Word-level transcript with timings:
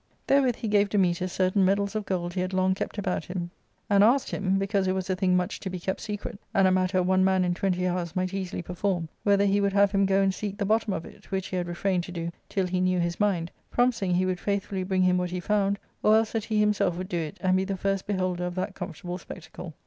Therewith 0.25 0.55
he 0.55 0.67
gave 0.67 0.89
Dametas 0.89 1.29
certain 1.31 1.63
medals 1.63 1.93
of 1.95 2.07
gold 2.07 2.33
he 2.33 2.41
had 2.41 2.53
long 2.53 2.73
kept 2.73 2.97
about 2.97 3.25
him, 3.25 3.51
and 3.87 4.03
asked 4.03 4.31
him, 4.31 4.57
because 4.57 4.87
it 4.87 4.93
was 4.93 5.07
a 5.11 5.15
thing 5.15 5.37
much 5.37 5.59
to 5.59 5.69
be 5.69 5.79
kept 5.79 6.01
secret, 6.01 6.39
and 6.55 6.67
a 6.67 6.71
matter 6.71 7.03
one 7.03 7.23
man 7.23 7.43
in 7.45 7.53
twenty 7.53 7.85
hours 7.87 8.15
might 8.15 8.33
easily 8.33 8.63
perform, 8.63 9.09
whether 9.21 9.45
he 9.45 9.61
would 9.61 9.73
have 9.73 9.91
him 9.91 10.07
go 10.07 10.19
and 10.19 10.33
seek 10.33 10.57
the 10.57 10.65
bottom 10.65 10.91
of 10.91 11.05
it, 11.05 11.29
which 11.29 11.49
he 11.49 11.55
had 11.55 11.67
refrained 11.67 12.03
to 12.05 12.11
do 12.11 12.31
till 12.49 12.65
he 12.65 12.81
knew 12.81 12.99
his 12.99 13.19
mind, 13.19 13.51
promising 13.69 14.15
he 14.15 14.25
would 14.25 14.39
faithfully 14.39 14.81
bring 14.81 15.03
him 15.03 15.19
what 15.19 15.29
he 15.29 15.39
found, 15.39 15.77
or 16.01 16.15
else 16.15 16.31
that 16.31 16.45
he 16.45 16.59
himself 16.59 16.97
would 16.97 17.07
do 17.07 17.19
it 17.19 17.37
and 17.39 17.55
be 17.55 17.63
the 17.63 17.77
first 17.77 18.07
beholder 18.07 18.45
of 18.47 18.55
that 18.55 18.73
comfort 18.73 19.05
able 19.05 19.19
spectacle. 19.19 19.75